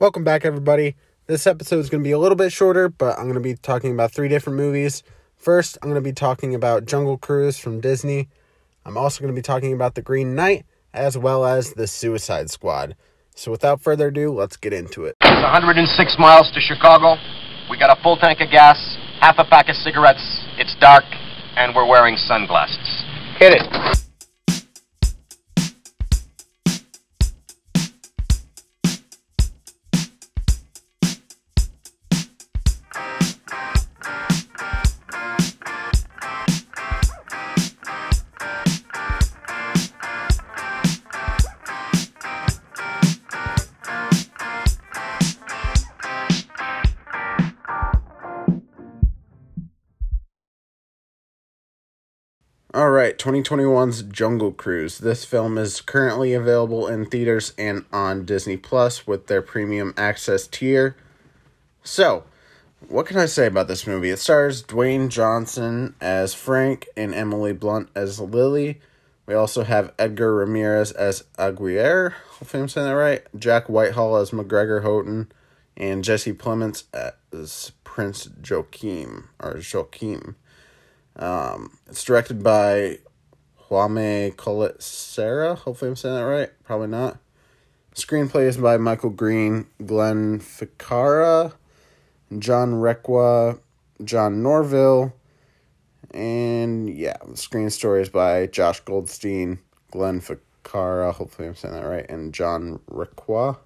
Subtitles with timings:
[0.00, 0.96] Welcome back, everybody.
[1.26, 3.52] This episode is going to be a little bit shorter, but I'm going to be
[3.52, 5.02] talking about three different movies.
[5.36, 8.30] First, I'm going to be talking about Jungle Cruise from Disney.
[8.86, 12.48] I'm also going to be talking about The Green Knight, as well as The Suicide
[12.48, 12.96] Squad.
[13.34, 15.16] So, without further ado, let's get into it.
[15.20, 17.20] It's 106 miles to Chicago.
[17.68, 18.78] We got a full tank of gas,
[19.20, 20.46] half a pack of cigarettes.
[20.56, 21.04] It's dark,
[21.56, 23.04] and we're wearing sunglasses.
[23.36, 24.09] Hit it.
[53.20, 54.96] 2021's Jungle Cruise.
[54.96, 60.46] This film is currently available in theaters and on Disney Plus with their premium access
[60.46, 60.96] tier.
[61.82, 62.24] So,
[62.88, 64.08] what can I say about this movie?
[64.08, 68.80] It stars Dwayne Johnson as Frank and Emily Blunt as Lily.
[69.26, 73.22] We also have Edgar Ramirez as Aguirre, hopefully I'm saying that right.
[73.38, 75.30] Jack Whitehall as MacGregor Houghton,
[75.76, 76.84] and Jesse Plemons
[77.34, 80.36] as Prince Joachim or Joachim.
[81.16, 83.00] Um, it's directed by
[83.70, 85.54] Jaume Collet-Serra.
[85.54, 86.50] Hopefully, I'm saying that right.
[86.64, 87.18] Probably not.
[87.94, 91.52] Screenplay is by Michael Green, Glenn Ficarra,
[92.38, 93.60] John Requa,
[94.04, 95.12] John Norville,
[96.12, 99.58] and yeah, the screen story is by Josh Goldstein,
[99.90, 101.12] Glenn Ficarra.
[101.12, 103.58] Hopefully, I'm saying that right, and John Requa.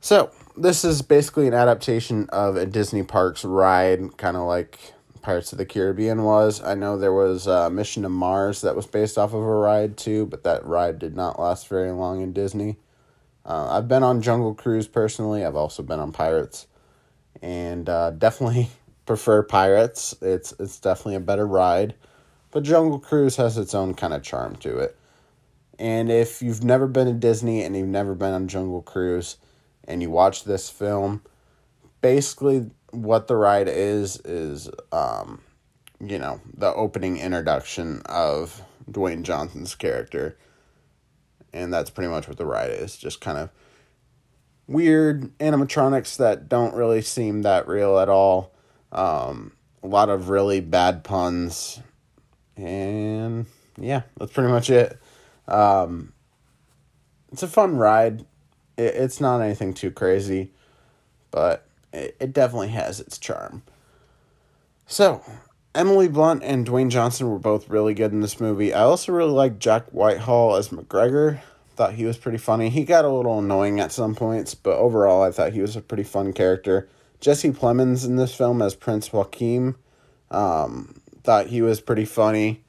[0.00, 4.78] So, this is basically an adaptation of a Disney Parks ride, kind of like
[5.26, 6.62] Pirates of the Caribbean was.
[6.62, 9.96] I know there was a Mission to Mars that was based off of a ride
[9.96, 12.76] too, but that ride did not last very long in Disney.
[13.44, 15.44] Uh, I've been on Jungle Cruise personally.
[15.44, 16.68] I've also been on Pirates,
[17.42, 18.70] and uh, definitely
[19.04, 20.14] prefer Pirates.
[20.22, 21.96] It's it's definitely a better ride,
[22.52, 24.96] but Jungle Cruise has its own kind of charm to it.
[25.76, 29.38] And if you've never been to Disney and you've never been on Jungle Cruise,
[29.88, 31.22] and you watch this film,
[32.00, 35.40] basically what the ride is is um
[36.00, 40.38] you know the opening introduction of Dwayne Johnson's character.
[41.52, 43.50] And that's pretty much what the ride is just kind of
[44.66, 48.52] weird animatronics that don't really seem that real at all.
[48.92, 49.52] Um
[49.82, 51.80] a lot of really bad puns.
[52.56, 53.46] And
[53.78, 54.98] yeah that's pretty much it.
[55.48, 56.12] Um
[57.32, 58.20] it's a fun ride.
[58.76, 60.52] It, it's not anything too crazy
[61.30, 61.65] but
[61.96, 63.62] it, it definitely has its charm.
[64.86, 65.22] So,
[65.74, 68.72] Emily Blunt and Dwayne Johnson were both really good in this movie.
[68.72, 71.42] I also really liked Jack Whitehall as MacGregor.
[71.74, 72.70] Thought he was pretty funny.
[72.70, 75.82] He got a little annoying at some points, but overall, I thought he was a
[75.82, 76.88] pretty fun character.
[77.20, 79.76] Jesse Plemons in this film as Prince Joachim.
[80.30, 82.62] Um, thought he was pretty funny.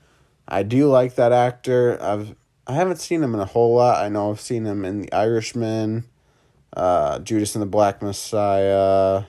[0.47, 2.01] I do like that actor.
[2.01, 4.03] I've I haven't seen him in a whole lot.
[4.03, 6.03] I know I've seen him in The Irishman,
[6.73, 9.23] uh, Judas and the Black Messiah.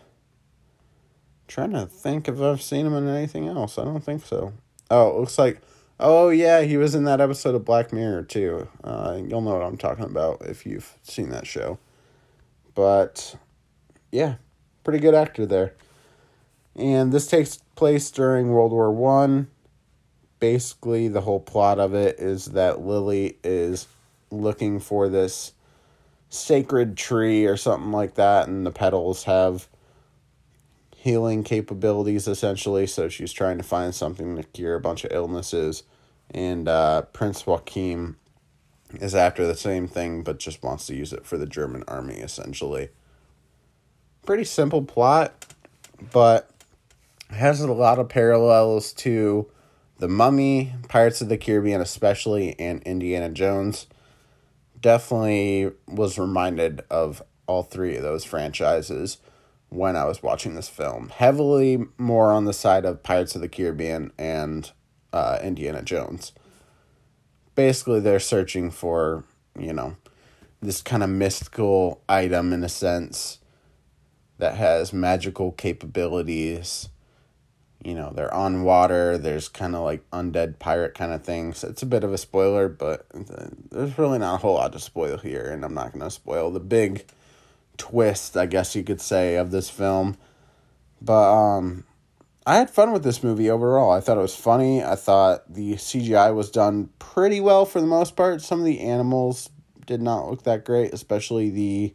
[1.46, 3.78] trying to think if I've seen him in anything else.
[3.78, 4.52] I don't think so.
[4.90, 5.60] Oh, it looks like.
[6.00, 8.68] Oh yeah, he was in that episode of Black Mirror too.
[8.84, 11.78] Uh, you'll know what I'm talking about if you've seen that show.
[12.74, 13.34] But
[14.12, 14.36] yeah,
[14.84, 15.74] pretty good actor there.
[16.76, 19.48] And this takes place during World War One.
[20.38, 23.88] Basically, the whole plot of it is that Lily is
[24.30, 25.52] looking for this
[26.30, 29.68] sacred tree or something like that, and the petals have
[30.94, 32.86] healing capabilities essentially.
[32.86, 35.84] So she's trying to find something to cure a bunch of illnesses.
[36.30, 38.16] And uh, Prince Joachim
[39.00, 42.16] is after the same thing, but just wants to use it for the German army
[42.16, 42.90] essentially.
[44.26, 45.46] Pretty simple plot,
[46.12, 46.50] but
[47.30, 49.50] has a lot of parallels to
[49.98, 53.86] The Mummy, Pirates of the Caribbean, especially, and Indiana Jones
[54.80, 59.18] definitely was reminded of all three of those franchises
[59.70, 61.10] when I was watching this film.
[61.10, 64.70] Heavily more on the side of Pirates of the Caribbean and
[65.12, 66.32] uh, Indiana Jones.
[67.54, 69.24] Basically, they're searching for,
[69.58, 69.96] you know,
[70.60, 73.38] this kind of mystical item in a sense
[74.38, 76.88] that has magical capabilities
[77.84, 81.62] you know they're on water there's kind of like undead pirate kind of things.
[81.62, 83.06] It's a bit of a spoiler but
[83.70, 86.50] there's really not a whole lot to spoil here and i'm not going to spoil
[86.50, 87.06] the big
[87.76, 90.16] twist i guess you could say of this film.
[91.00, 91.84] But um
[92.46, 93.92] i had fun with this movie overall.
[93.92, 94.82] I thought it was funny.
[94.82, 98.42] I thought the cgi was done pretty well for the most part.
[98.42, 99.50] Some of the animals
[99.86, 101.94] did not look that great especially the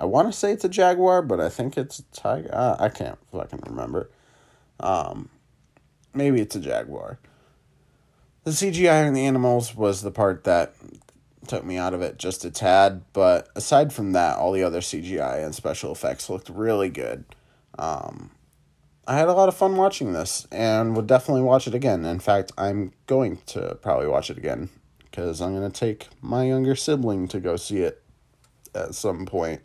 [0.00, 2.48] I want to say it's a Jaguar, but I think it's a Tiger.
[2.50, 4.08] Uh, I can't fucking remember.
[4.80, 5.28] Um,
[6.14, 7.18] maybe it's a Jaguar.
[8.44, 10.74] The CGI in the animals was the part that
[11.46, 14.80] took me out of it just a tad, but aside from that, all the other
[14.80, 17.24] CGI and special effects looked really good.
[17.78, 18.30] Um,
[19.06, 22.04] I had a lot of fun watching this and would definitely watch it again.
[22.04, 24.70] In fact, I'm going to probably watch it again
[25.10, 28.02] because I'm going to take my younger sibling to go see it
[28.74, 29.62] at some point.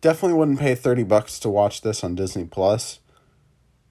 [0.00, 3.00] Definitely wouldn't pay 30 bucks to watch this on Disney Plus.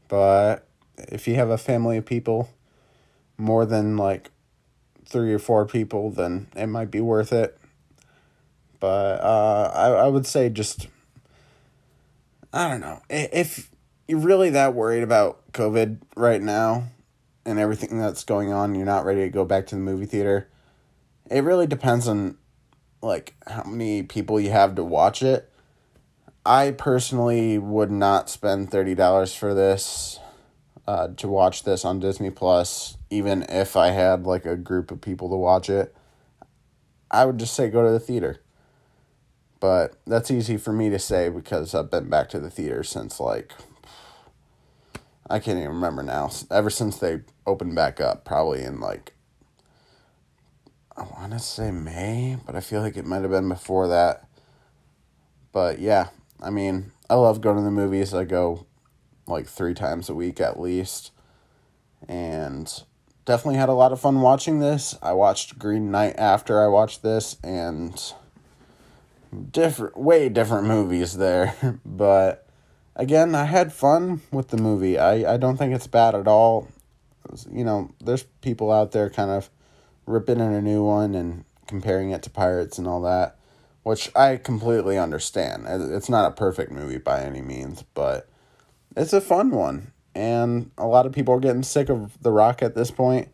[0.08, 0.68] But
[0.98, 2.50] if you have a family of people,
[3.38, 4.32] more than like
[5.06, 7.58] three or four people, then it might be worth it.
[8.80, 10.88] But uh, I, I would say just,
[12.52, 13.02] I don't know.
[13.10, 13.72] If
[14.08, 16.90] you're really that worried about COVID right now
[17.46, 20.50] and everything that's going on, you're not ready to go back to the movie theater.
[21.32, 22.38] It really depends on
[23.02, 25.50] like how many people you have to watch it.
[26.46, 30.20] I personally would not spend thirty dollars for this
[30.88, 35.02] uh, to watch this on Disney Plus, even if I had like a group of
[35.02, 35.96] people to watch it.
[37.10, 38.42] I would just say go to the theater.
[39.60, 43.20] But that's easy for me to say because I've been back to the theater since
[43.22, 43.54] like
[45.30, 46.30] I can't even remember now.
[46.52, 49.14] Ever since they opened back up, probably in like
[50.98, 54.28] I want to say May, but I feel like it might have been before that.
[55.54, 56.10] But yeah,
[56.44, 58.14] I mean, I love going to the movies.
[58.14, 58.66] I go
[59.26, 61.12] like three times a week at least.
[62.08, 62.72] And
[63.26, 64.98] definitely had a lot of fun watching this.
[65.02, 68.14] I watched Green Knight after I watched this, and
[69.52, 71.80] different, way different movies there.
[71.86, 72.48] but
[72.96, 74.98] again, I had fun with the movie.
[74.98, 76.68] I, I don't think it's bad at all.
[77.50, 79.50] You know, there's people out there kind of
[80.06, 83.38] ripping in a new one and comparing it to Pirates and all that,
[83.84, 85.66] which I completely understand.
[85.68, 88.28] It's not a perfect movie by any means, but
[88.96, 89.92] it's a fun one.
[90.16, 93.30] And a lot of people are getting sick of The Rock at this point.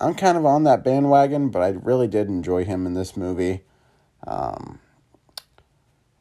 [0.00, 3.62] I'm kind of on that bandwagon, but I really did enjoy him in this movie.
[4.26, 4.80] Um,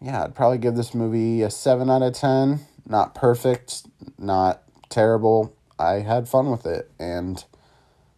[0.01, 2.59] yeah, I'd probably give this movie a 7 out of 10.
[2.85, 3.83] Not perfect,
[4.19, 5.55] not terrible.
[5.79, 7.43] I had fun with it and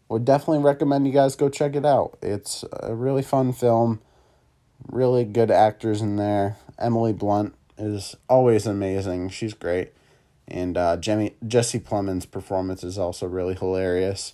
[0.09, 2.17] would definitely recommend you guys go check it out.
[2.21, 4.01] It's a really fun film,
[4.91, 6.57] really good actors in there.
[6.77, 9.29] Emily Blunt is always amazing.
[9.29, 9.93] She's great.
[10.47, 14.33] And uh, Jemmy, Jesse Plemons' performance is also really hilarious.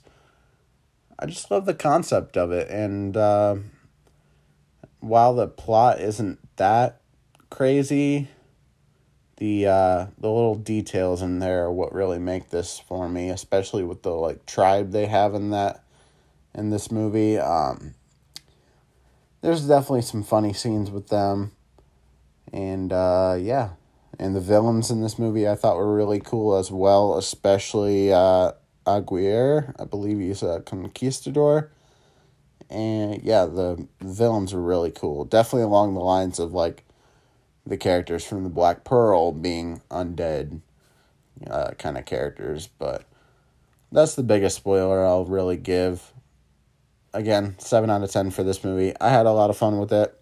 [1.17, 2.69] I just love the concept of it.
[2.69, 3.55] And uh,
[4.99, 7.01] while the plot isn't that
[7.49, 8.27] crazy,
[9.37, 13.83] the uh, the little details in there are what really make this for me, especially
[13.83, 15.83] with the like tribe they have in that
[16.53, 17.37] in this movie.
[17.37, 17.95] Um,
[19.41, 21.51] there's definitely some funny scenes with them,
[22.53, 23.71] and uh, yeah,
[24.19, 28.51] and the villains in this movie I thought were really cool as well, especially uh,
[28.85, 29.73] Aguirre.
[29.79, 31.71] I believe he's a conquistador.
[32.69, 35.25] And yeah, the villains are really cool.
[35.25, 36.85] Definitely along the lines of like
[37.65, 40.61] the characters from the Black Pearl being undead
[41.47, 43.03] uh, kind of characters, but
[43.91, 46.13] that's the biggest spoiler I'll really give.
[47.13, 48.93] Again, 7 out of 10 for this movie.
[49.01, 50.17] I had a lot of fun with it.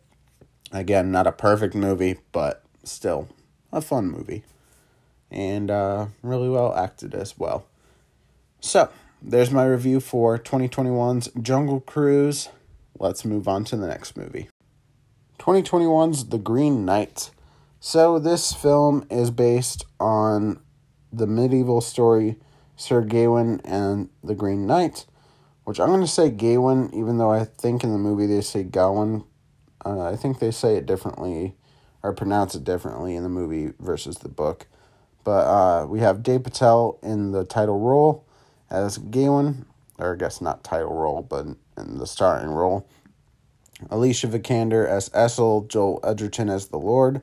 [0.72, 3.28] Again, not a perfect movie, but still
[3.72, 4.44] a fun movie
[5.32, 7.66] and uh, really well acted as well.
[8.60, 8.90] So,
[9.22, 12.50] there's my review for 2021's Jungle Cruise.
[12.98, 14.50] Let's move on to the next movie.
[15.40, 17.32] 2021's The Green Knight.
[17.80, 20.60] So, this film is based on
[21.12, 22.38] the medieval story
[22.76, 25.06] Sir Gawain and the Green Knight,
[25.70, 28.64] which I'm going to say Gawain, even though I think in the movie they say
[28.64, 29.24] Gawain.
[29.86, 31.54] Uh, I think they say it differently
[32.02, 34.66] or pronounce it differently in the movie versus the book.
[35.24, 38.26] But uh, we have Dev Patel in the title role
[38.72, 39.68] as Gawain,
[40.00, 41.46] or I guess not title role, but
[41.78, 42.88] in the starring role.
[43.92, 47.22] Alicia Vikander as Essel, Joel Edgerton as the Lord,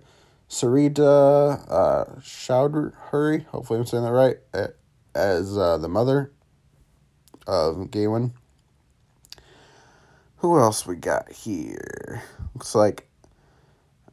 [0.48, 4.36] Sarita uh, Choudhury, hopefully I'm saying that right,
[5.16, 6.30] as uh, the mother
[7.46, 8.32] of Gawain.
[10.38, 12.22] Who else we got here?
[12.54, 13.08] Looks like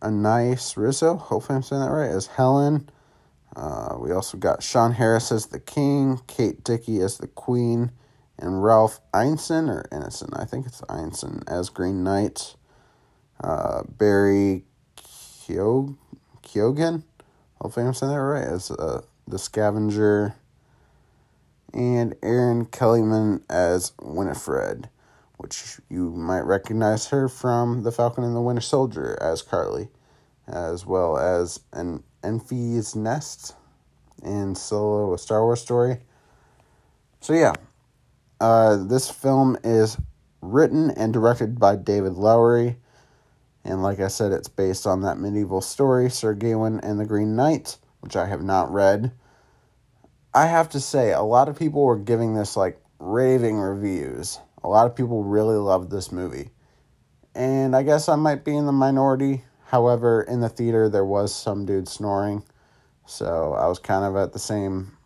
[0.02, 2.90] Anaïs Rizzo, hopefully I'm saying that right, as Helen.
[3.56, 7.92] Uh, we also got Sean Harris as the king, Kate Dickie as the queen,
[8.40, 12.56] and Ralph Ineson, or Innocent, I think it's Ineson, as Green Knight.
[13.42, 14.64] Uh, Barry
[16.44, 17.04] Keoghan,
[17.62, 20.36] hopefully I'm saying that right, as uh, the scavenger.
[21.74, 24.90] And Erin Kellyman as Winifred
[25.44, 29.90] which you might recognize her from The Falcon and the Winter Soldier as Carly,
[30.48, 33.54] as well as an Enfys Nest
[34.24, 35.98] and Solo, a Star Wars story.
[37.20, 37.54] So yeah,
[38.40, 39.98] uh, this film is
[40.42, 42.78] written and directed by David Lowery.
[43.66, 47.36] And like I said, it's based on that medieval story, Sir Gawain and the Green
[47.36, 49.12] Knight, which I have not read.
[50.36, 54.40] I have to say, a lot of people were giving this like raving reviews.
[54.64, 56.50] A lot of people really loved this movie.
[57.36, 59.44] And I guess I might be in the minority.
[59.66, 62.44] However, in the theater, there was some dude snoring.
[63.06, 64.98] So I was kind of at the same,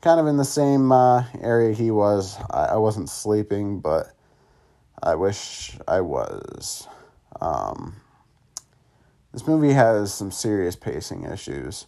[0.00, 2.36] kind of in the same uh, area he was.
[2.50, 4.12] I, I wasn't sleeping, but
[5.02, 6.88] I wish I was.
[7.40, 7.96] Um,
[9.32, 11.86] this movie has some serious pacing issues.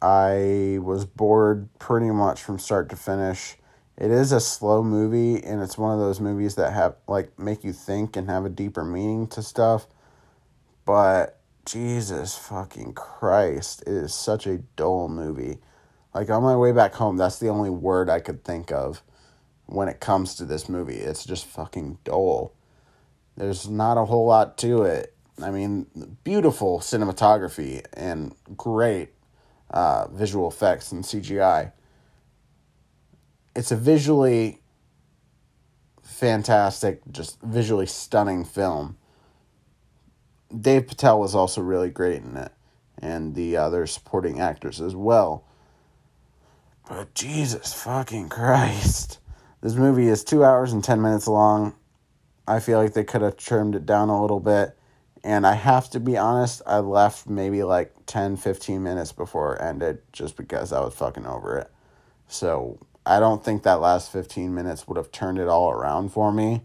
[0.00, 3.56] I was bored pretty much from start to finish.
[3.96, 7.64] It is a slow movie and it's one of those movies that have like make
[7.64, 9.88] you think and have a deeper meaning to stuff.
[10.84, 15.58] But Jesus fucking Christ, it is such a dull movie.
[16.14, 19.02] Like on my way back home, that's the only word I could think of
[19.66, 20.96] when it comes to this movie.
[20.96, 22.54] It's just fucking dull.
[23.36, 25.14] There's not a whole lot to it.
[25.42, 25.86] I mean,
[26.24, 29.10] beautiful cinematography and great
[29.70, 31.72] uh, visual effects and CGI.
[33.54, 34.60] It's a visually
[36.02, 38.96] fantastic, just visually stunning film.
[40.58, 42.52] Dave Patel was also really great in it,
[43.00, 45.44] and the other supporting actors as well.
[46.88, 49.18] But Jesus fucking Christ.
[49.60, 51.74] This movie is two hours and 10 minutes long.
[52.46, 54.77] I feel like they could have trimmed it down a little bit.
[55.28, 59.60] And I have to be honest, I left maybe like 10, 15 minutes before it
[59.60, 61.70] ended just because I was fucking over it.
[62.28, 66.32] So I don't think that last 15 minutes would have turned it all around for
[66.32, 66.62] me.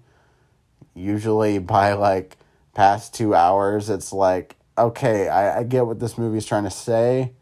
[0.95, 2.37] Usually by like
[2.73, 7.33] past two hours, it's like, okay, I, I get what this movie's trying to say,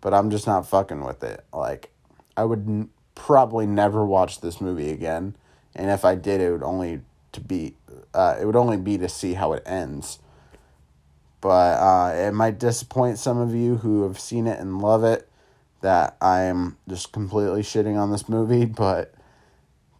[0.00, 1.44] but I'm just not fucking with it.
[1.52, 1.90] Like,
[2.38, 5.36] I would n- probably never watch this movie again.
[5.74, 7.02] And if I did, it would only
[7.32, 7.74] to be,
[8.14, 10.20] uh, it would only be to see how it ends
[11.44, 15.28] but uh, it might disappoint some of you who have seen it and love it
[15.82, 19.12] that I'm just completely shitting on this movie, but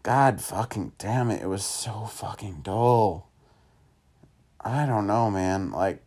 [0.03, 3.29] god fucking damn it, it was so fucking dull.
[4.59, 5.71] I don't know, man.
[5.71, 6.03] Like,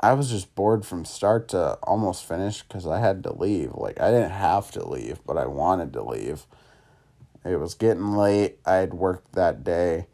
[0.00, 3.74] I was just bored from start to almost finish because I had to leave.
[3.74, 6.48] Like, I didn't have to leave, but I wanted to leave.
[7.44, 8.58] It was getting late.
[8.66, 10.08] I had worked that day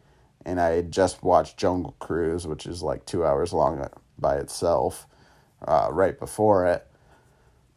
[0.47, 3.85] and I just watched Jungle Cruise, which is like two hours long
[4.17, 5.05] by itself,
[5.67, 6.87] uh, right before it,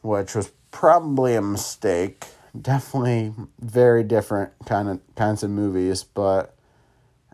[0.03, 2.27] which was probably a mistake.
[2.59, 6.55] Definitely very different kind of kinds of movies, but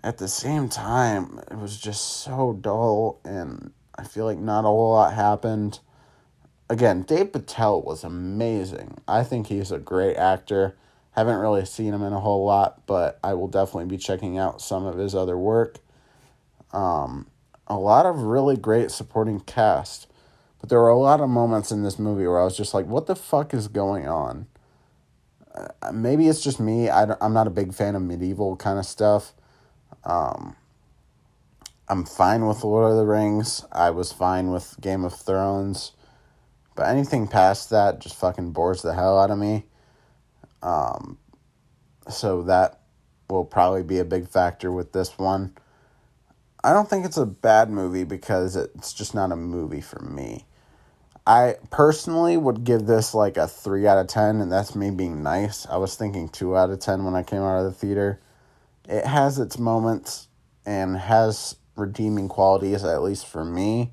[0.03, 4.69] at the same time, it was just so dull, and I feel like not a
[4.69, 5.81] whole lot happened.
[6.71, 8.99] Again, Dave Patel was amazing.
[9.07, 10.77] I think he's a great actor.
[11.17, 14.61] Haven't really seen him in a whole lot, but I will definitely be checking out
[14.61, 15.79] some of his other work.
[16.73, 17.29] Um,
[17.67, 20.09] a lot of really great supporting cast,
[20.61, 22.87] but there were a lot of moments in this movie where I was just like,
[22.87, 24.47] what the fuck is going on?
[25.55, 26.91] Uh, maybe it's just me.
[26.91, 29.33] I I'm not a big fan of medieval kind of stuff.
[30.05, 30.55] Um,
[31.89, 33.65] I'm fine with Lord of the Rings.
[33.73, 35.93] I was fine with Game of Thrones.
[36.75, 39.65] But anything past that just fucking bores the hell out of me.
[40.67, 41.19] Um,
[42.09, 42.81] so that
[43.31, 45.57] will probably be a big factor with this one.
[46.65, 50.45] I don't think it's a bad movie because it's just not a movie for me.
[51.25, 55.23] I personally would give this like a 3 out of 10, and that's me being
[55.23, 55.67] nice.
[55.67, 58.21] I was thinking 2 out of 10 when I came out of the theater.
[58.89, 60.27] It has its moments
[60.65, 63.93] and has redeeming qualities, at least for me.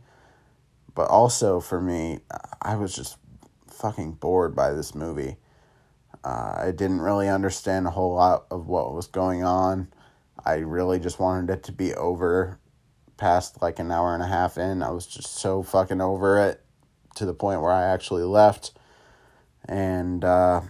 [0.96, 2.22] But also for me,
[2.62, 3.18] I was just
[3.68, 5.38] fucking bored by this movie.
[6.24, 9.94] Uh, I didn't really understand a whole lot of what was going on.
[10.46, 12.60] I really just wanted it to be over
[13.18, 14.82] past like an hour and a half in.
[14.82, 16.64] I was just so fucking over it
[17.16, 18.72] to the point where I actually left.
[19.66, 20.62] And uh,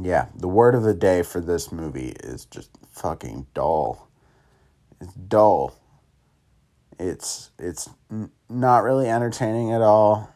[0.00, 4.08] yeah, the word of the day for this movie is just fucking dull.
[5.00, 5.74] It's dull.
[6.98, 10.32] It's it's n- not really entertaining at all.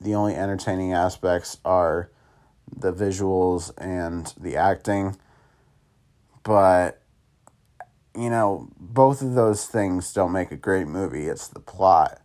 [0.00, 2.10] The only entertaining aspects are
[2.76, 5.16] the visuals and the acting.
[6.42, 7.02] But,
[8.16, 11.26] you know, both of those things don't make a great movie.
[11.28, 12.20] It's the plot.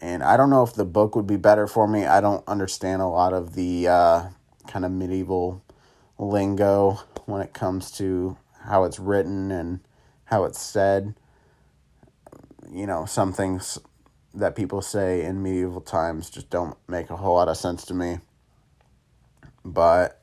[0.00, 2.06] And I don't know if the book would be better for me.
[2.06, 4.28] I don't understand a lot of the uh,
[4.66, 5.62] kind of medieval
[6.18, 9.80] lingo when it comes to how it's written and
[10.24, 11.14] how it's said.
[12.72, 13.78] you know, some things
[14.34, 17.94] that people say in medieval times just don't make a whole lot of sense to
[17.94, 18.18] me.
[19.64, 20.20] But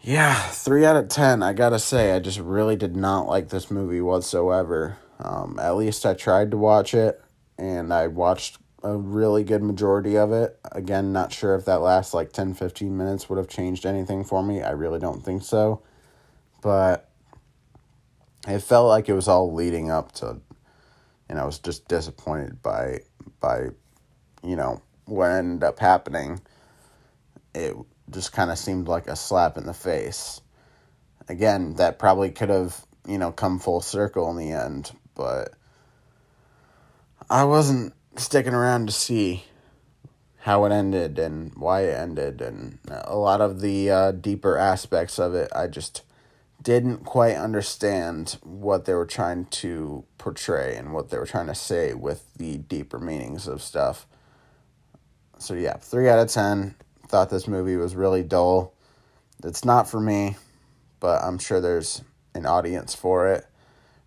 [0.00, 1.42] yeah, three out of ten.
[1.42, 4.98] I gotta say, I just really did not like this movie whatsoever.
[5.18, 7.22] Um, at least I tried to watch it,
[7.58, 10.58] and I watched a really good majority of it.
[10.72, 14.42] Again, not sure if that last like 10 15 minutes would have changed anything for
[14.42, 14.62] me.
[14.62, 15.82] I really don't think so.
[16.60, 17.08] But
[18.48, 20.40] it felt like it was all leading up to
[21.32, 23.00] and I was just disappointed by
[23.40, 23.68] by
[24.42, 26.40] you know what ended up happening.
[27.54, 27.76] It
[28.10, 30.40] just kind of seemed like a slap in the face.
[31.28, 35.52] Again, that probably could have, you know, come full circle in the end, but
[37.30, 39.44] I wasn't sticking around to see
[40.38, 45.18] how it ended and why it ended and a lot of the uh, deeper aspects
[45.18, 46.02] of it I just
[46.60, 51.54] didn't quite understand what they were trying to portray and what they were trying to
[51.54, 54.06] say with the deeper meanings of stuff.
[55.38, 56.74] So yeah, 3 out of 10
[57.12, 58.72] thought this movie was really dull.
[59.44, 60.36] It's not for me,
[60.98, 62.02] but I'm sure there's
[62.34, 63.44] an audience for it.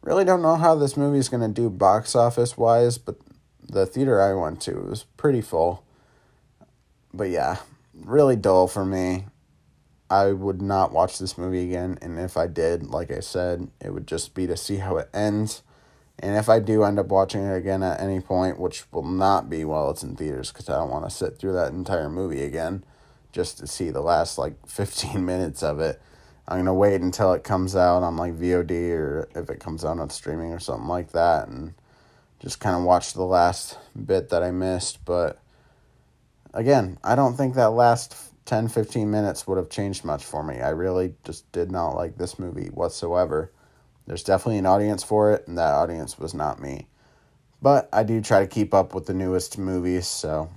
[0.02, 3.18] Really don't know how this movie is going to do box office wise, but
[3.62, 5.84] the theater I went to was pretty full.
[7.14, 7.58] But yeah,
[7.94, 9.26] really dull for me.
[10.10, 13.94] I would not watch this movie again, and if I did, like I said, it
[13.94, 15.62] would just be to see how it ends.
[16.18, 19.48] And if I do end up watching it again at any point, which will not
[19.48, 22.44] be while it's in theaters, because I don't want to sit through that entire movie
[22.44, 22.84] again
[23.36, 26.02] just to see the last like 15 minutes of it.
[26.48, 29.84] I'm going to wait until it comes out on like VOD or if it comes
[29.84, 31.74] out on streaming or something like that and
[32.40, 35.04] just kind of watch the last bit that I missed.
[35.06, 35.40] But
[36.54, 38.16] again, I don't think that last
[38.46, 40.62] 10 15 minutes would have changed much for me.
[40.62, 43.52] I really just did not like this movie whatsoever.
[44.06, 46.86] There's definitely an audience for it, and that audience was not me.
[47.60, 50.52] But I do try to keep up with the newest movies, so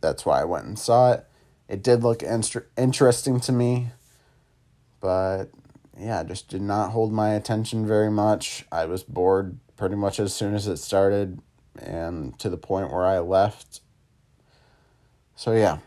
[0.00, 1.26] that's why I went and saw it.
[1.72, 3.92] It did look inst- interesting to me,
[5.00, 5.46] but
[5.98, 8.66] yeah, just did not hold my attention very much.
[8.70, 11.40] I was bored pretty much as soon as it started
[11.78, 13.80] and to the point where I left.
[15.34, 15.78] So yeah,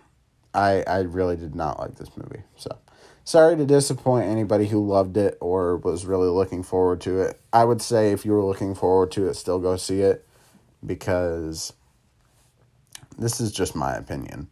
[0.56, 2.42] I I really did not like this movie.
[2.56, 2.80] So
[3.24, 7.40] sorry to disappoint anybody who loved it or was really looking forward to it.
[7.54, 10.26] I would say if you were looking forward to it, still go see it
[10.84, 11.74] because
[13.20, 14.48] this is just my opinion.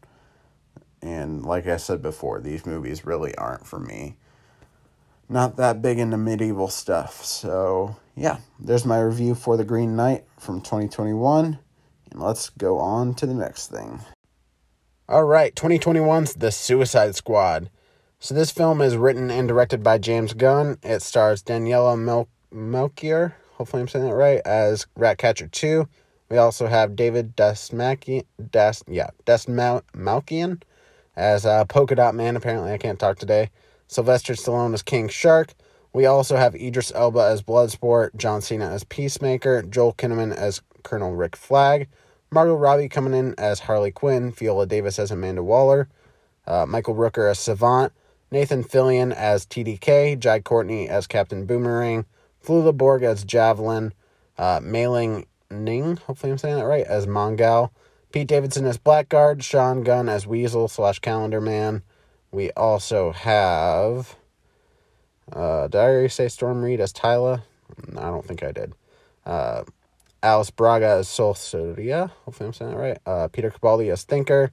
[1.04, 4.16] And like I said before, these movies really aren't for me.
[5.28, 7.26] Not that big into medieval stuff.
[7.26, 11.60] So, yeah, there's my review for The Green Knight from 2021.
[12.12, 14.00] And let's go on to the next thing.
[15.10, 17.70] All right, 2021's The Suicide Squad.
[18.20, 20.78] So, this film is written and directed by James Gunn.
[20.84, 25.86] It stars Daniela Mel- Melchior, hopefully I'm saying that right, as Ratcatcher 2.
[26.30, 30.62] We also have David Dastmalchian, Dast, yeah, Dastmalchian
[31.16, 32.36] as uh, Polka Dot Man.
[32.36, 33.50] Apparently, I can't talk today.
[33.88, 35.54] Sylvester Stallone as King Shark.
[35.94, 41.16] We also have Idris Elba as Bloodsport, John Cena as Peacemaker, Joel Kinnaman as Colonel
[41.16, 41.88] Rick Flag,
[42.32, 45.88] Margot Robbie coming in as Harley Quinn, Viola Davis as Amanda Waller,
[46.48, 47.94] uh, Michael Rooker as Savant,
[48.32, 52.06] Nathan Fillion as TDK, Jai Courtney as Captain Boomerang,
[52.44, 53.94] Flula Borg as Javelin,
[54.40, 57.70] uh, Mayling Ning, hopefully I'm saying that right, as Mongal,
[58.14, 61.82] Pete Davidson as Blackguard, Sean Gunn as Weasel slash Calendar Man.
[62.32, 64.16] We also have.
[65.32, 65.68] Uh,
[66.10, 67.44] say Storm Reid as Tyla?
[67.98, 68.74] I don't think I did.
[69.26, 69.64] Uh,
[70.22, 72.12] Alice Braga as Sol Soria.
[72.26, 72.98] Hopefully I'm saying that right.
[73.04, 74.52] Uh, Peter Capaldi as Thinker.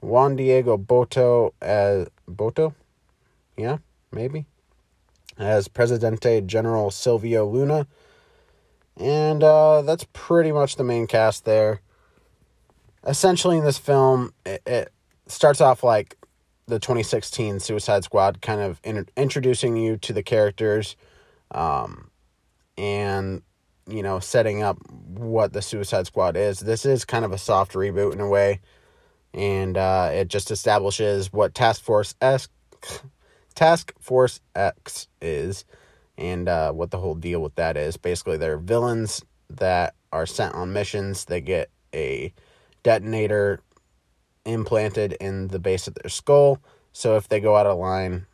[0.00, 2.74] Juan Diego Boto as Boto?
[3.56, 3.78] Yeah,
[4.12, 4.44] maybe.
[5.38, 7.86] As Presidente General Silvio Luna.
[8.98, 11.80] And uh, that's pretty much the main cast there
[13.08, 14.92] essentially in this film, it, it
[15.26, 16.16] starts off like
[16.66, 20.96] the 2016 Suicide Squad, kind of in, introducing you to the characters,
[21.50, 22.10] um,
[22.76, 23.42] and
[23.88, 26.60] you know setting up what the Suicide Squad is.
[26.60, 28.60] This is kind of a soft reboot in a way,
[29.32, 32.48] and uh, it just establishes what Task Force S,
[33.54, 35.64] Task Force X is,
[36.18, 37.96] and uh, what the whole deal with that is.
[37.96, 41.24] Basically, they're villains that are sent on missions.
[41.24, 42.34] They get a
[42.82, 43.60] detonator
[44.44, 46.60] implanted in the base of their skull.
[46.92, 48.26] So if they go out of line,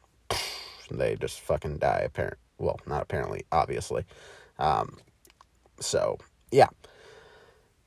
[0.90, 2.02] they just fucking die.
[2.06, 4.04] Apparent, well, not apparently, obviously.
[4.58, 4.98] Um,
[5.80, 6.18] so
[6.52, 6.68] yeah,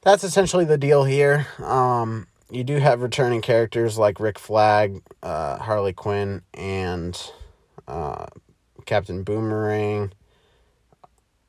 [0.01, 1.47] that's essentially the deal here.
[1.63, 7.19] Um, you do have returning characters like Rick Flag, uh, Harley Quinn, and
[7.87, 8.27] uh,
[8.85, 10.11] Captain Boomerang.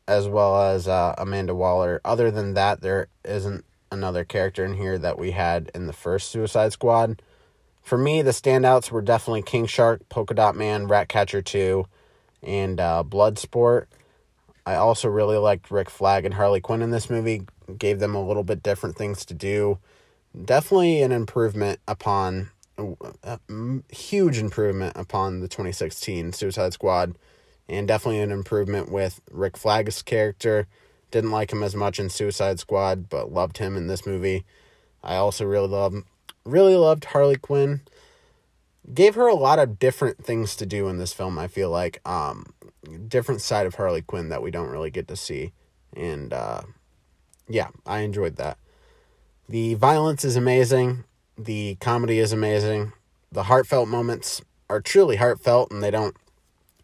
[0.07, 2.01] as well as uh, Amanda Waller.
[2.05, 6.31] Other than that, there isn't another character in here that we had in the first
[6.31, 7.23] Suicide Squad.
[7.83, 11.87] For me, the standouts were definitely King Shark, Polka Dot Man, Ratcatcher 2,
[12.43, 13.87] and uh, Bloodsport.
[14.67, 17.43] I also really liked Rick Flag and Harley Quinn in this movie.
[17.79, 19.79] Gave them a little bit different things to do.
[20.45, 23.39] Definitely an improvement upon, a
[23.91, 27.17] huge improvement upon the 2016 Suicide Squad
[27.69, 30.67] and definitely an improvement with Rick Flag's character.
[31.11, 34.45] Didn't like him as much in Suicide Squad, but loved him in this movie.
[35.03, 35.95] I also really love
[36.45, 37.83] really loved Harley Quinn.
[38.93, 42.01] Gave her a lot of different things to do in this film, I feel like.
[42.07, 42.47] Um
[43.07, 45.53] different side of Harley Quinn that we don't really get to see.
[45.95, 46.63] And uh
[47.49, 48.59] yeah, I enjoyed that.
[49.49, 51.05] The violence is amazing.
[51.39, 52.93] The comedy is amazing.
[53.33, 56.17] The heartfelt moments are truly heartfelt and they don't,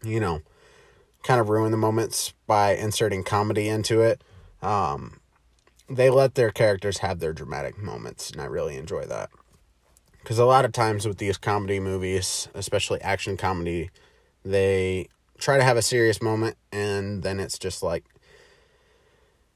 [0.03, 0.41] you know,
[1.25, 4.23] kind of ruin the moments by inserting comedy into it.
[4.61, 5.19] Um,
[5.89, 9.31] they let their characters have their dramatic moments, and I really enjoy that.
[10.19, 13.89] Because a lot of times with these comedy movies, especially action comedy,
[14.43, 15.07] they
[15.39, 18.05] try to have a serious moment, and then it's just like,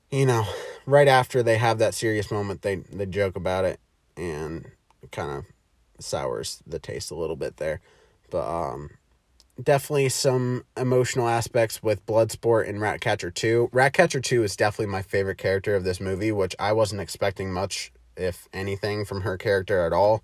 [0.10, 0.45] you know,
[0.88, 3.79] right after they have that serious moment, they they joke about it,
[4.17, 4.71] and
[5.12, 5.45] kind of
[5.99, 7.79] sours the taste a little bit there.
[8.32, 8.89] But um,
[9.61, 13.69] definitely some emotional aspects with Bloodsport and Ratcatcher 2.
[13.71, 17.91] Ratcatcher 2 is definitely my favorite character of this movie, which I wasn't expecting much,
[18.15, 20.23] if anything, from her character at all,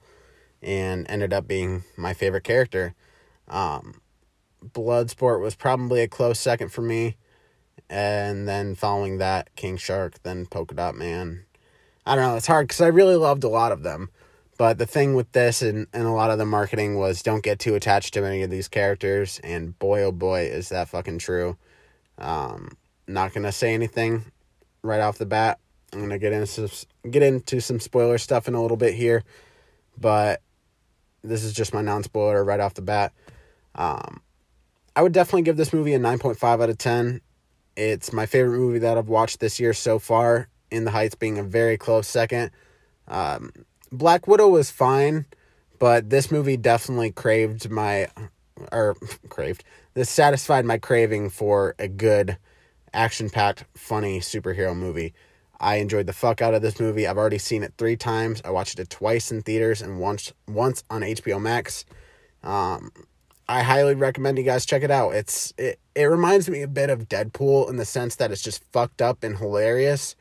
[0.62, 2.96] and ended up being my favorite character.
[3.48, 4.02] Um,
[4.64, 7.18] Bloodsport was probably a close second for me,
[7.90, 11.46] and then following that, King Shark, then Polka Dot Man.
[12.06, 14.10] I don't know, it's hard because I really loved a lot of them.
[14.58, 17.60] But the thing with this and, and a lot of the marketing was don't get
[17.60, 19.40] too attached to any of these characters.
[19.44, 21.58] And boy, oh boy, is that fucking true.
[22.18, 24.32] Um, not gonna say anything
[24.82, 25.60] right off the bat.
[25.92, 26.72] I'm gonna get into
[27.10, 29.24] get into some spoiler stuff in a little bit here,
[29.98, 30.42] but
[31.22, 33.14] this is just my non spoiler right off the bat.
[33.76, 34.22] Um,
[34.96, 37.20] I would definitely give this movie a 9.5 out of 10.
[37.76, 40.48] It's my favorite movie that I've watched this year so far.
[40.72, 42.52] In the Heights being a very close second.
[43.08, 43.52] Um,
[43.96, 45.26] Black Widow was fine,
[45.80, 48.08] but this movie definitely craved my
[48.72, 48.96] or
[49.30, 49.64] craved.
[49.94, 52.38] This satisfied my craving for a good
[52.94, 55.14] action-packed funny superhero movie.
[55.60, 57.08] I enjoyed the fuck out of this movie.
[57.08, 58.42] I've already seen it 3 times.
[58.44, 61.86] I watched it twice in theaters and once once on HBO Max.
[62.44, 62.92] Um
[63.48, 65.12] I highly recommend you guys check it out.
[65.12, 68.64] It's it, it reminds me a bit of Deadpool in the sense that it's just
[68.72, 70.16] fucked up and hilarious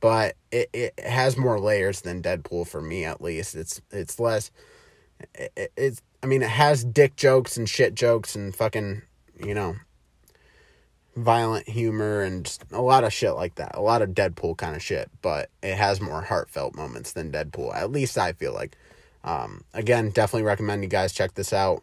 [0.00, 3.54] but it, it has more layers than Deadpool for me at least.
[3.54, 4.50] It's it's less
[5.34, 9.02] it, it's I mean it has dick jokes and shit jokes and fucking,
[9.44, 9.76] you know,
[11.16, 13.74] violent humor and a lot of shit like that.
[13.74, 17.74] A lot of Deadpool kind of shit, but it has more heartfelt moments than Deadpool.
[17.74, 18.76] At least I feel like.
[19.24, 21.82] Um, again, definitely recommend you guys check this out.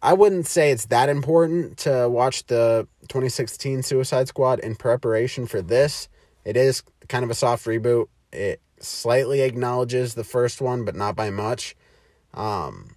[0.00, 5.60] I wouldn't say it's that important to watch the 2016 Suicide Squad in preparation for
[5.60, 6.08] this.
[6.46, 8.08] It is kind of a soft reboot.
[8.32, 11.76] It slightly acknowledges the first one, but not by much.
[12.34, 12.96] Um,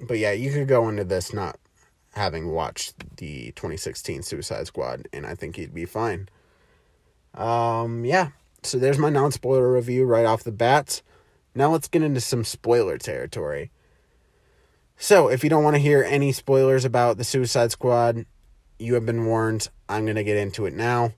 [0.00, 1.58] but yeah, you could go into this not
[2.12, 6.28] having watched the 2016 Suicide Squad, and I think you'd be fine.
[7.34, 8.30] Um, yeah,
[8.62, 11.02] so there's my non spoiler review right off the bat.
[11.54, 13.70] Now let's get into some spoiler territory.
[15.00, 18.26] So, if you don't want to hear any spoilers about the Suicide Squad,
[18.80, 19.68] you have been warned.
[19.88, 21.12] I'm going to get into it now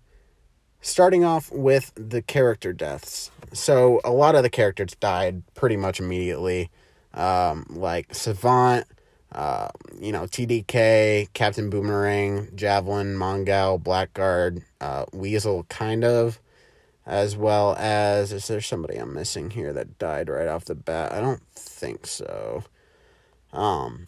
[0.81, 3.31] starting off with the character deaths.
[3.53, 6.71] So a lot of the characters died pretty much immediately.
[7.13, 8.87] Um, like Savant,
[9.33, 16.41] uh, you know, TDK, Captain Boomerang, Javelin, Mongal, Blackguard, uh, Weasel, kind of,
[17.07, 21.13] as well as is there somebody I'm missing here that died right off the bat?
[21.13, 22.65] I don't think so.
[23.53, 24.07] Um,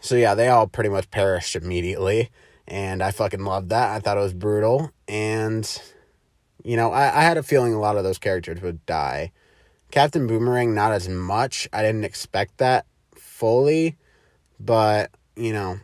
[0.00, 2.30] so yeah, they all pretty much perished immediately
[2.70, 3.90] and I fucking loved that.
[3.90, 5.68] I thought it was brutal, and
[6.64, 9.32] you know, I, I had a feeling a lot of those characters would die.
[9.90, 11.68] Captain Boomerang, not as much.
[11.72, 13.96] I didn't expect that fully,
[14.60, 15.80] but you know,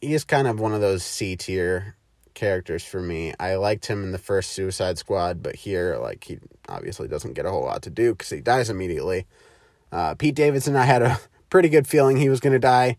[0.00, 1.96] he's kind of one of those C tier
[2.34, 3.32] characters for me.
[3.40, 6.38] I liked him in the first Suicide Squad, but here, like, he
[6.68, 9.26] obviously doesn't get a whole lot to do because he dies immediately.
[9.90, 11.18] Uh, Pete Davidson, I had a
[11.50, 12.96] pretty good feeling he was going to die.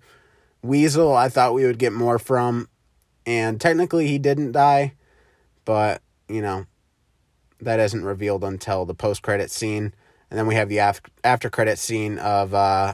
[0.64, 2.68] Weasel, I thought we would get more from.
[3.26, 4.94] And technically, he didn't die,
[5.66, 6.66] but, you know,
[7.60, 9.94] that isn't revealed until the post credit scene.
[10.30, 12.94] And then we have the after, after credit scene of uh,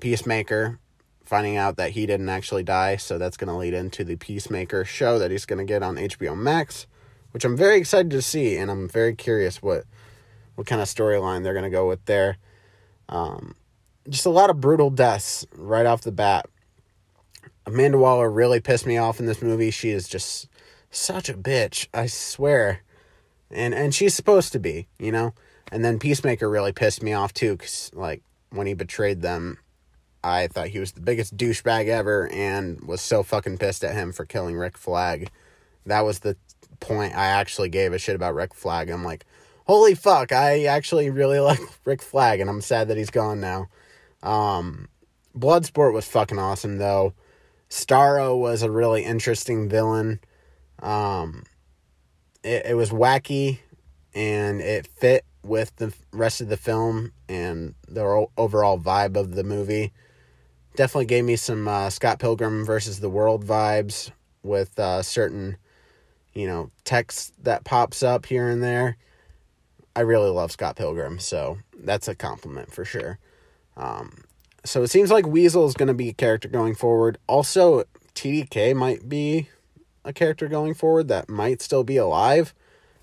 [0.00, 0.78] Peacemaker
[1.24, 2.96] finding out that he didn't actually die.
[2.96, 5.96] So that's going to lead into the Peacemaker show that he's going to get on
[5.96, 6.86] HBO Max.
[7.32, 9.84] which I'm very excited to see, and I'm very curious what
[10.54, 12.36] what kind of storyline they're gonna go with there.
[13.08, 13.54] Um,
[14.08, 16.46] just a lot of brutal deaths right off the bat.
[17.66, 19.70] Amanda Waller really pissed me off in this movie.
[19.70, 20.48] She is just
[20.90, 22.82] such a bitch, I swear.
[23.50, 25.34] And and she's supposed to be, you know.
[25.70, 29.58] And then Peacemaker really pissed me off too, cause like when he betrayed them,
[30.24, 34.12] I thought he was the biggest douchebag ever, and was so fucking pissed at him
[34.12, 35.30] for killing Rick Flag.
[35.86, 36.36] That was the
[36.80, 38.90] point I actually gave a shit about Rick Flag.
[38.90, 39.24] I'm like,
[39.66, 43.68] holy fuck, I actually really like Rick Flag, and I'm sad that he's gone now.
[44.22, 44.88] Um,
[45.36, 47.14] Bloodsport was fucking awesome though.
[47.72, 50.20] Starro was a really interesting villain.
[50.80, 51.44] Um,
[52.44, 53.60] it, it was wacky
[54.14, 59.42] and it fit with the rest of the film and the overall vibe of the
[59.42, 59.90] movie.
[60.76, 64.10] Definitely gave me some uh, Scott Pilgrim versus the World vibes
[64.42, 65.56] with uh, certain,
[66.34, 68.98] you know, text that pops up here and there.
[69.96, 73.18] I really love Scott Pilgrim, so that's a compliment for sure.
[73.78, 74.24] Um,
[74.64, 77.18] so it seems like Weasel is going to be a character going forward.
[77.26, 79.48] Also, TDK might be
[80.04, 82.54] a character going forward that might still be alive.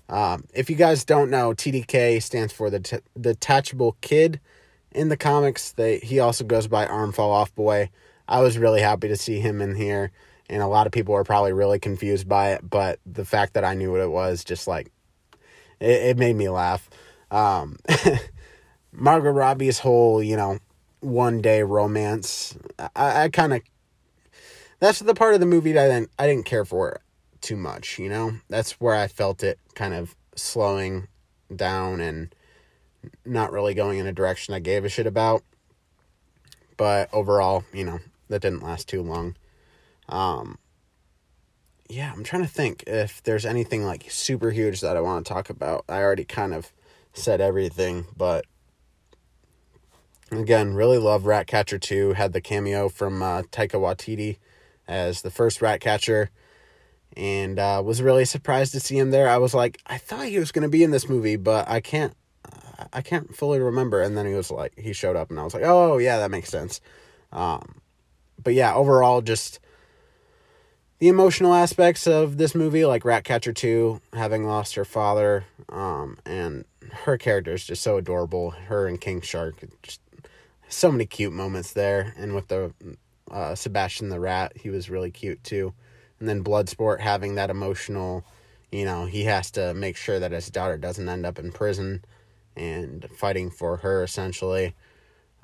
[0.08, 4.40] Um, if you guys don't know, TDK stands for the t- Detachable Kid.
[4.92, 7.90] In the comics, they he also goes by Arm Fall Off Boy.
[8.26, 10.10] I was really happy to see him in here,
[10.48, 12.68] and a lot of people were probably really confused by it.
[12.68, 14.90] But the fact that I knew what it was, just like
[15.78, 16.90] it, it made me laugh.
[17.30, 17.76] Um,
[18.92, 20.58] Margot Robbie's whole, you know,
[21.00, 22.56] one day romance.
[22.94, 23.62] I, I kind of
[24.78, 27.00] that's the part of the movie that I didn't I didn't care for
[27.40, 27.98] too much.
[27.98, 31.08] You know, that's where I felt it kind of slowing
[31.54, 32.34] down and
[33.24, 35.42] not really going in a direction I gave a shit about.
[36.76, 39.36] But overall, you know, that didn't last too long.
[40.08, 40.58] Um,
[41.88, 45.32] yeah, I'm trying to think if there's anything like super huge that I want to
[45.32, 45.84] talk about.
[45.88, 46.72] I already kind of
[47.12, 48.46] said everything, but
[50.30, 52.12] again, really love Ratcatcher 2.
[52.12, 54.38] Had the cameo from uh, Taika Waititi
[54.86, 56.30] as the first Ratcatcher,
[57.16, 59.28] and uh, was really surprised to see him there.
[59.28, 61.80] I was like, I thought he was going to be in this movie, but I
[61.80, 62.14] can't,
[62.92, 64.02] I can't fully remember.
[64.02, 66.30] And then he was like, he showed up, and I was like, oh yeah, that
[66.30, 66.80] makes sense.
[67.32, 67.80] Um,
[68.42, 69.60] but yeah, overall, just
[70.98, 76.64] the emotional aspects of this movie, like Ratcatcher 2, having lost her father, um, and
[76.92, 78.50] her character is just so adorable.
[78.50, 80.00] Her and King Shark, just
[80.70, 82.14] so many cute moments there.
[82.16, 82.72] And with the
[83.30, 85.74] uh, Sebastian the Rat, he was really cute too.
[86.18, 88.24] And then Bloodsport having that emotional,
[88.70, 92.04] you know, he has to make sure that his daughter doesn't end up in prison
[92.56, 94.74] and fighting for her essentially.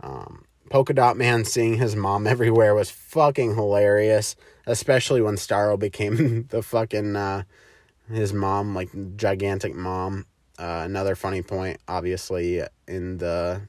[0.03, 4.37] Um, Polka Dot Man seeing his mom everywhere was fucking hilarious,
[4.67, 7.45] especially when Starro became the fucking uh,
[8.11, 10.27] his mom, like gigantic mom.
[10.59, 13.61] Uh, another funny point, obviously, in the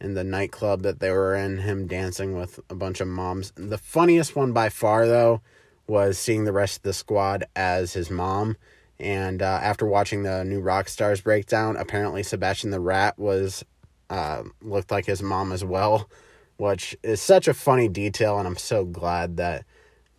[0.00, 3.52] in the nightclub that they were in, him dancing with a bunch of moms.
[3.56, 5.40] The funniest one by far, though,
[5.86, 8.56] was seeing the rest of the squad as his mom.
[8.98, 13.64] And uh, after watching the new rock Rockstars breakdown, apparently Sebastian the Rat was
[14.08, 16.08] uh, looked like his mom as well
[16.56, 19.64] which is such a funny detail, and I'm so glad that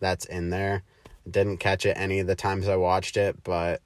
[0.00, 0.82] that's in there.
[1.28, 3.82] Didn't catch it any of the times I watched it, but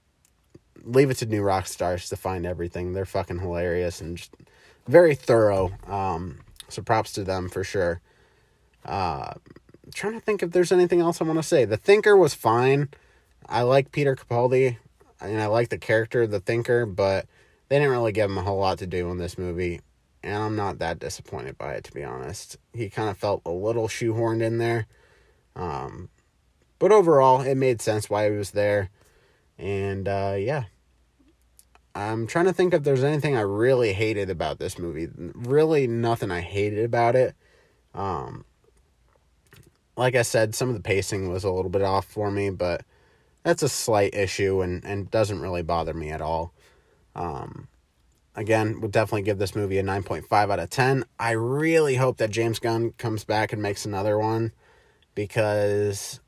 [0.85, 2.93] leave it to New Rockstars to find everything.
[2.93, 4.35] They're fucking hilarious and just
[4.87, 5.73] very thorough.
[5.87, 8.01] Um, so props to them for sure.
[8.85, 9.35] Uh,
[9.95, 11.65] trying to think if there's anything else I want to say.
[11.65, 12.89] The Thinker was fine.
[13.49, 14.77] I like Peter Capaldi,
[15.21, 17.27] and I like the character, the Thinker, but
[17.69, 19.81] they didn't really give him a whole lot to do in this movie
[20.23, 22.57] and I'm not that disappointed by it to be honest.
[22.73, 24.87] He kind of felt a little shoehorned in there.
[25.57, 26.09] Um,
[26.79, 28.91] but overall, it made sense why he was there.
[29.59, 30.65] And uh, yeah.
[31.95, 35.09] I'm trying to think if there's anything I really hated about this movie.
[35.17, 37.35] Really, nothing I hated about it.
[37.95, 38.45] Um,
[39.97, 42.85] like I said, some of the pacing was a little bit off for me, but
[43.43, 46.53] that's a slight issue and, and doesn't really bother me at all.
[47.15, 47.69] Um,
[48.35, 51.05] again, would definitely give this movie a 9.5 out of 10.
[51.19, 54.53] I really hope that James Gunn comes back and makes another one
[55.15, 56.21] because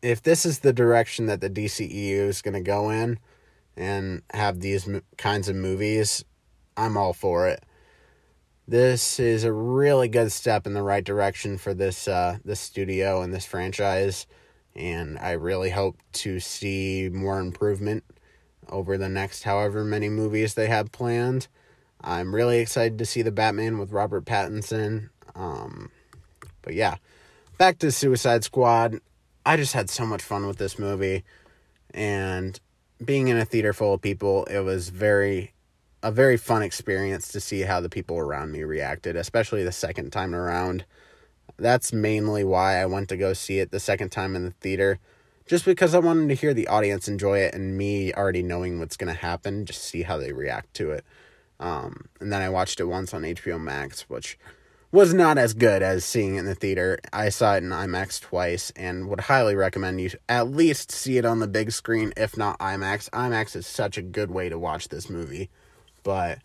[0.00, 3.18] if this is the direction that the DCEU is going to go in
[3.76, 6.24] and have these kinds of movies,
[6.76, 7.64] I'm all for it.
[8.68, 13.20] This is a really good step in the right direction for this uh, this studio
[13.20, 14.26] and this franchise,
[14.74, 18.04] and I really hope to see more improvement
[18.68, 21.48] over the next however many movies they have planned.
[22.00, 25.10] I'm really excited to see the Batman with Robert Pattinson.
[25.34, 25.90] Um,
[26.62, 26.96] but yeah,
[27.58, 29.00] back to Suicide Squad.
[29.44, 31.24] I just had so much fun with this movie,
[31.92, 32.58] and
[33.04, 35.52] being in a theater full of people, it was very
[36.02, 40.10] a very fun experience to see how the people around me reacted, especially the second
[40.10, 40.84] time around.
[41.56, 44.98] That's mainly why I went to go see it the second time in the theater,
[45.46, 48.96] just because I wanted to hear the audience enjoy it and me already knowing what's
[48.96, 51.04] going to happen, just see how they react to it.
[51.60, 54.36] Um, and then I watched it once on HBO Max, which
[54.92, 56.98] was not as good as seeing it in the theater.
[57.14, 61.24] I saw it in IMAX twice and would highly recommend you at least see it
[61.24, 63.08] on the big screen, if not IMAX.
[63.10, 65.48] IMAX is such a good way to watch this movie.
[66.02, 66.40] But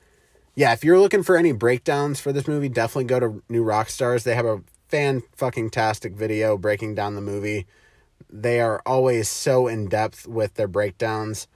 [0.56, 4.24] yeah, if you're looking for any breakdowns for this movie, definitely go to New Rockstars.
[4.24, 7.68] They have a fan fucking tastic video breaking down the movie.
[8.30, 11.50] They are always so in depth with their breakdowns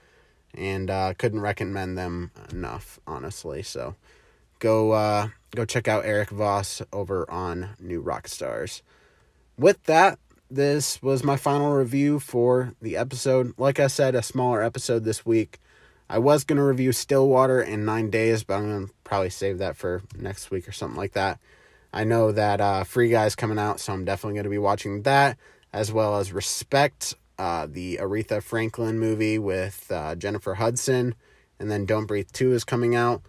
[0.54, 3.62] and uh, couldn't recommend them enough, honestly.
[3.62, 3.94] So
[4.58, 8.82] go uh, go check out Erik Voss over on New Rockstars.
[9.58, 10.18] With that,
[10.50, 13.54] this was my final review for the episode.
[13.58, 15.58] Like I said, a smaller episode this week.
[16.08, 19.58] I was going to review Stillwater in nine days, but I'm going to probably save
[19.58, 21.38] that for next week or something like that.
[21.92, 25.02] I know that uh, Free Guy's coming out, so I'm definitely going to be watching
[25.02, 25.38] that,
[25.72, 31.14] as well as Respect, uh, the Aretha Franklin movie with uh, Jennifer Hudson,
[31.58, 33.22] and then Don't Breathe 2 is coming out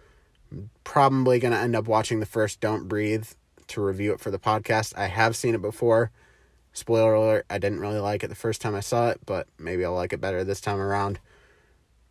[0.84, 3.26] probably going to end up watching the first Don't Breathe
[3.68, 4.96] to review it for the podcast.
[4.96, 6.10] I have seen it before.
[6.72, 9.84] Spoiler alert, I didn't really like it the first time I saw it, but maybe
[9.84, 11.20] I'll like it better this time around.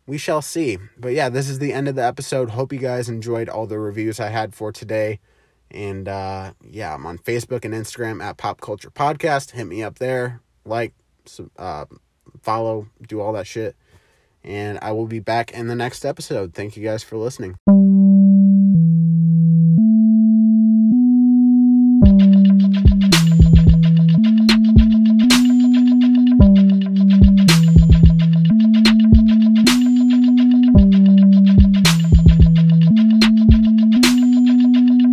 [0.06, 0.78] We shall see.
[0.98, 2.50] But yeah, this is the end of the episode.
[2.50, 5.20] Hope you guys enjoyed all the reviews I had for today.
[5.70, 9.52] And uh, yeah, I'm on Facebook and Instagram at Pop Culture Podcast.
[9.52, 10.40] Hit me up there.
[10.64, 10.94] Like,
[11.58, 11.84] uh,
[12.42, 13.76] follow, do all that shit.
[14.42, 16.54] And I will be back in the next episode.
[16.54, 17.56] Thank you guys for listening.